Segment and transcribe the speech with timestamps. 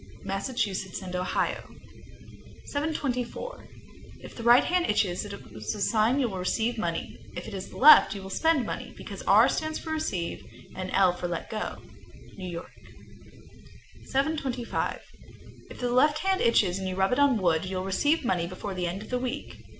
[0.23, 1.63] Massachusetts and Ohio.
[2.65, 3.67] 724.
[4.21, 7.77] If the right hand itches, it is a sign you will receive money; if the
[7.77, 10.43] left, you will spend money, because R stands for receive,
[10.75, 11.83] and L for let go.
[12.35, 12.71] New York.
[14.05, 15.01] 725.
[15.69, 18.73] If the left hand itches and you rub it on wood, you'll receive money before
[18.73, 19.55] the end of the week.